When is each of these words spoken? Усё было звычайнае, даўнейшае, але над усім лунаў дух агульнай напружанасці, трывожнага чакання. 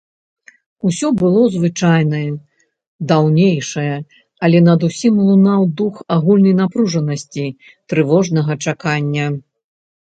Усё 0.91 1.07
было 1.21 1.41
звычайнае, 1.55 2.29
даўнейшае, 3.11 3.93
але 4.47 4.63
над 4.69 4.79
усім 4.91 5.15
лунаў 5.27 5.61
дух 5.83 5.95
агульнай 6.17 6.53
напружанасці, 6.65 7.47
трывожнага 7.93 8.63
чакання. 8.69 9.25